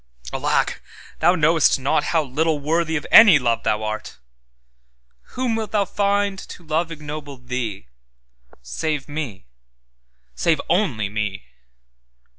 Alack, 0.33 0.81
thou 1.19 1.35
knowest 1.35 1.77
notHow 1.79 2.23
little 2.23 2.57
worthy 2.57 2.95
of 2.95 3.05
any 3.11 3.37
love 3.37 3.61
thou 3.61 3.83
art! 3.83 4.17
Whom 5.35 5.55
wilt 5.55 5.73
thou 5.73 5.85
find 5.85 6.39
to 6.39 6.65
love 6.65 6.91
ignoble 6.91 7.37
thee, 7.37 7.85
Save 8.63 9.07
Me, 9.07 9.45
save 10.33 10.59
only 10.67 11.07
Me? 11.07 11.43